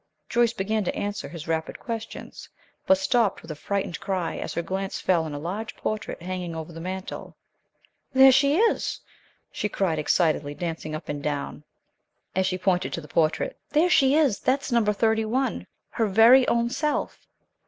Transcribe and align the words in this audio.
Joyce 0.29 0.51
began 0.53 0.83
to 0.85 0.95
answer 0.95 1.29
his 1.29 1.47
rapid 1.47 1.77
questions, 1.79 2.49
but 2.87 2.97
stopped 2.97 3.43
with 3.43 3.51
a 3.51 3.55
frightened 3.55 3.99
cry 3.99 4.35
as 4.37 4.55
her 4.55 4.63
glance 4.63 4.99
fell 4.99 5.25
on 5.25 5.35
a 5.35 5.37
large 5.37 5.75
portrait 5.77 6.23
hanging 6.23 6.55
over 6.55 6.73
the 6.73 6.81
mantel. 6.81 7.37
"There 8.11 8.31
she 8.31 8.55
is!" 8.57 8.99
she 9.51 9.69
cried, 9.69 9.99
excitedly 9.99 10.55
dancing 10.55 10.95
up 10.95 11.07
and 11.07 11.21
down 11.21 11.65
as 12.35 12.47
she 12.47 12.57
pointed 12.57 12.93
to 12.93 13.01
the 13.01 13.07
portrait. 13.07 13.59
"There 13.69 13.91
she 13.91 14.15
is! 14.15 14.39
That's 14.39 14.71
Number 14.71 14.91
Thirty 14.91 15.23
one, 15.23 15.67
her 15.91 16.07
very 16.07 16.47
own 16.47 16.71
self." 16.71 17.27